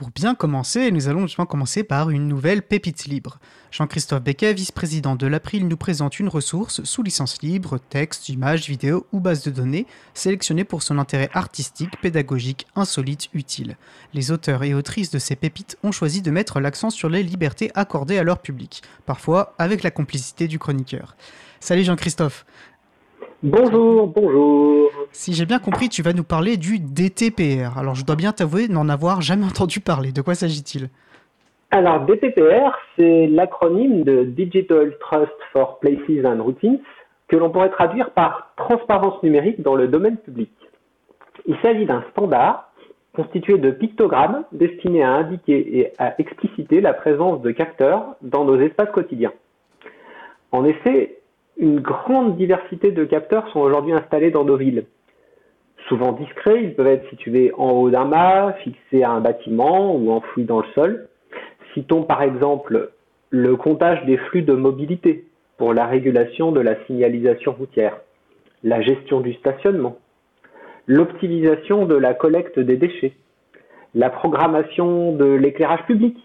[0.00, 3.38] pour bien commencer, nous allons justement commencer par une nouvelle pépite libre.
[3.70, 9.06] Jean-Christophe Becquet, vice-président de l'April, nous présente une ressource sous licence libre, texte, images, vidéos
[9.12, 13.76] ou base de données, sélectionnée pour son intérêt artistique, pédagogique, insolite, utile.
[14.14, 17.70] Les auteurs et autrices de ces pépites ont choisi de mettre l'accent sur les libertés
[17.74, 21.14] accordées à leur public, parfois avec la complicité du chroniqueur.
[21.60, 22.46] Salut Jean-Christophe
[23.42, 24.90] Bonjour, bonjour.
[25.12, 27.78] Si j'ai bien compris, tu vas nous parler du DTPR.
[27.78, 30.12] Alors je dois bien t'avouer n'en avoir jamais entendu parler.
[30.12, 30.88] De quoi s'agit-il?
[31.72, 36.80] Alors DTPR, c'est l'acronyme de Digital Trust for Places and Routines,
[37.28, 40.50] que l'on pourrait traduire par transparence numérique dans le domaine public.
[41.46, 42.70] Il s'agit d'un standard
[43.14, 48.60] constitué de pictogrammes destinés à indiquer et à expliciter la présence de capteurs dans nos
[48.60, 49.32] espaces quotidiens.
[50.52, 51.18] En effet,
[51.56, 54.86] une grande diversité de capteurs sont aujourd'hui installés dans nos villes.
[55.88, 60.10] Souvent discrets, ils peuvent être situés en haut d'un mât, fixés à un bâtiment ou
[60.10, 61.08] enfouis dans le sol.
[61.74, 62.90] Citons par exemple
[63.30, 65.24] le comptage des flux de mobilité
[65.56, 67.98] pour la régulation de la signalisation routière,
[68.62, 69.98] la gestion du stationnement,
[70.86, 73.12] l'optimisation de la collecte des déchets,
[73.94, 76.16] la programmation de l'éclairage public,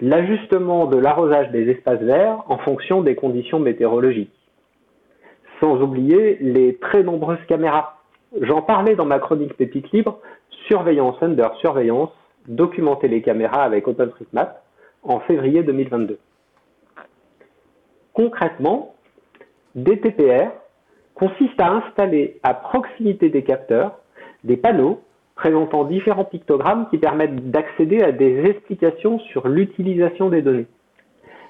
[0.00, 4.32] l'ajustement de l'arrosage des espaces verts en fonction des conditions météorologiques.
[5.60, 7.99] Sans oublier les très nombreuses caméras.
[8.38, 10.20] J'en parlais dans ma chronique Pépite Libre,
[10.68, 12.10] Surveillance Under Surveillance,
[12.46, 14.62] documenter les caméras avec OpenStreetMap
[15.02, 16.18] en février 2022.
[18.12, 18.94] Concrètement,
[19.74, 20.50] DTPR
[21.14, 23.98] consiste à installer à proximité des capteurs
[24.44, 25.00] des panneaux
[25.34, 30.66] présentant différents pictogrammes qui permettent d'accéder à des explications sur l'utilisation des données.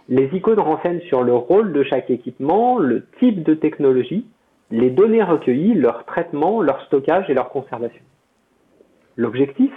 [0.09, 4.25] Les icônes renseignent sur le rôle de chaque équipement, le type de technologie,
[4.71, 8.03] les données recueillies, leur traitement, leur stockage et leur conservation.
[9.17, 9.73] L'objectif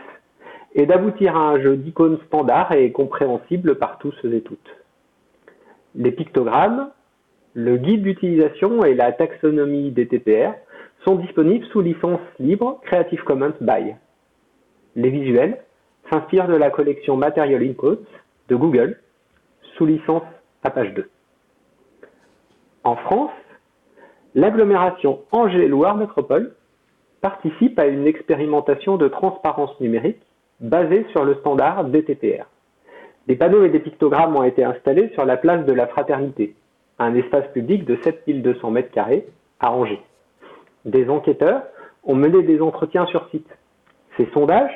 [0.76, 4.76] est d'aboutir à un jeu d'icônes standard et compréhensible par tous et toutes.
[5.96, 6.90] Les pictogrammes,
[7.54, 10.54] le guide d'utilisation et la taxonomie des TPR
[11.06, 13.94] sont disponibles sous licence libre Creative Commons by.
[14.96, 15.60] Les visuels
[16.12, 18.06] s'inspirent de la collection Material Inputs
[18.50, 19.00] de Google,
[19.76, 20.24] sous licence
[20.64, 21.10] à page 2.
[22.84, 23.32] En France,
[24.36, 26.56] l'agglomération Angers-Loire Métropole
[27.22, 30.22] participe à une expérimentation de transparence numérique
[30.60, 32.46] basée sur le standard DTPR.
[33.28, 36.56] Des panneaux et des pictogrammes ont été installés sur la place de la Fraternité,
[37.00, 39.24] un espace public de 7200 m2
[39.60, 40.02] à Angers.
[40.86, 41.64] Des enquêteurs
[42.04, 43.48] ont mené des entretiens sur site.
[44.18, 44.74] Ces sondages,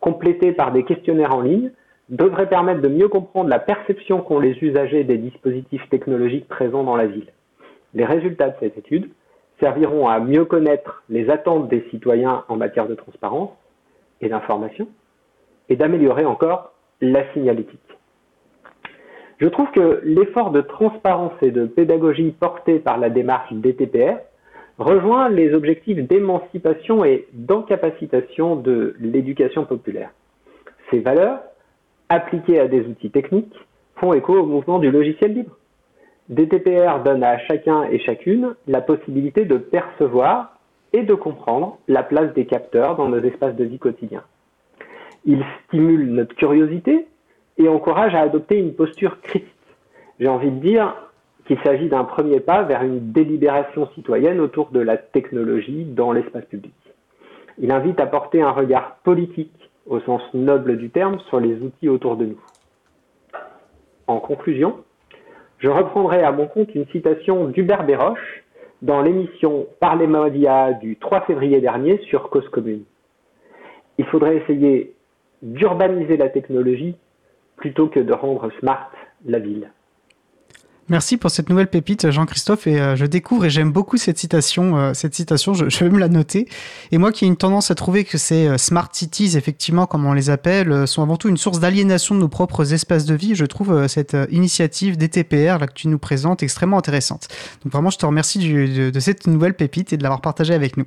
[0.00, 1.72] complétés par des questionnaires en ligne,
[2.08, 6.96] devraient permettre de mieux comprendre la perception qu'ont les usagers des dispositifs technologiques présents dans
[6.96, 7.32] la ville.
[7.94, 9.10] Les résultats de cette étude
[9.60, 13.50] serviront à mieux connaître les attentes des citoyens en matière de transparence
[14.20, 14.88] et d'information
[15.68, 17.80] et d'améliorer encore la signalétique.
[19.38, 24.18] Je trouve que l'effort de transparence et de pédagogie porté par la démarche DTPR
[24.78, 30.10] rejoint les objectifs d'émancipation et d'encapacitation de l'éducation populaire.
[30.90, 31.40] Ces valeurs,
[32.08, 33.54] appliquées à des outils techniques,
[33.96, 35.57] font écho au mouvement du logiciel libre.
[36.28, 40.58] DTPR donne à chacun et chacune la possibilité de percevoir
[40.92, 44.24] et de comprendre la place des capteurs dans nos espaces de vie quotidiens.
[45.24, 47.06] Il stimule notre curiosité
[47.56, 49.46] et encourage à adopter une posture critique.
[50.20, 50.94] J'ai envie de dire,
[51.48, 56.44] qu'il s'agit d'un premier pas vers une délibération citoyenne autour de la technologie dans l'espace
[56.44, 56.74] public.
[57.58, 61.88] Il invite à porter un regard politique au sens noble du terme sur les outils
[61.88, 62.40] autour de nous.
[64.06, 64.84] En conclusion,
[65.58, 68.44] je reprendrai à mon compte une citation d'Hubert Béroche
[68.82, 72.84] dans l'émission Par les médias du 3 février dernier sur Cause Commune.
[73.98, 74.94] Il faudrait essayer
[75.42, 76.96] d'urbaniser la technologie
[77.56, 78.90] plutôt que de rendre smart
[79.26, 79.70] la ville.
[80.90, 82.66] Merci pour cette nouvelle pépite, Jean-Christophe.
[82.66, 84.78] Et euh, je découvre et j'aime beaucoup cette citation.
[84.78, 86.46] Euh, cette citation, je, vais me la noter.
[86.92, 90.06] Et moi, qui ai une tendance à trouver que ces euh, smart cities, effectivement, comme
[90.06, 93.34] on les appelle, sont avant tout une source d'aliénation de nos propres espaces de vie.
[93.34, 97.28] Je trouve cette initiative DTPR là que tu nous présentes extrêmement intéressante.
[97.62, 100.78] Donc vraiment, je te remercie de, de cette nouvelle pépite et de l'avoir partagée avec
[100.78, 100.86] nous.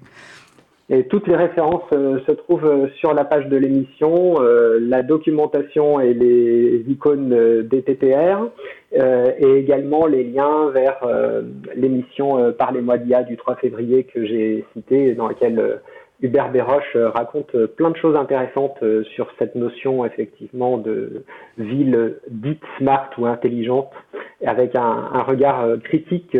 [0.90, 6.84] Et toutes les références se trouvent sur la page de l'émission, la documentation et les
[6.90, 8.50] icônes des TPR,
[8.94, 11.00] et également les liens vers
[11.76, 15.80] l'émission Par les mois d'IA du 3 février que j'ai citée, dans laquelle
[16.22, 18.84] Hubert Béroche raconte plein de choses intéressantes
[19.16, 21.24] sur cette notion effectivement de
[21.58, 23.92] ville dite smart ou intelligente,
[24.46, 26.36] avec un, un regard critique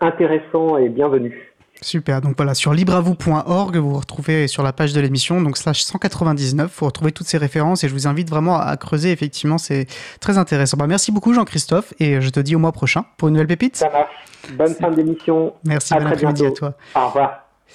[0.00, 1.53] intéressant et bienvenu.
[1.80, 5.82] Super, donc voilà, sur libreavou.org, vous vous retrouvez sur la page de l'émission, donc slash
[5.82, 9.86] 199, vous retrouvez toutes ces références et je vous invite vraiment à creuser, effectivement, c'est
[10.20, 10.76] très intéressant.
[10.76, 13.76] Bah, merci beaucoup Jean-Christophe et je te dis au mois prochain pour une nouvelle pépite.
[13.76, 14.12] Ça marche.
[14.52, 15.52] Bonne fin d'émission.
[15.64, 16.74] Merci, à bon après-midi à toi.
[16.94, 17.43] Au revoir.